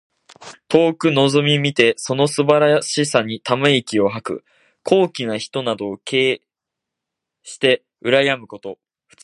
[0.67, 4.45] 遠くのぞみ見てその素晴らしさにため息を吐く。
[4.83, 6.43] 高貴の人などを敬慕
[7.43, 8.79] してうらやむこと。